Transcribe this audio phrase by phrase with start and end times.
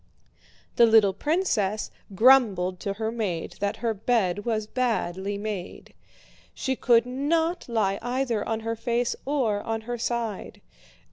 [0.77, 5.93] The little princess grumbled to her maid that her bed was badly made.
[6.55, 10.59] She could not lie either on her face or on her side.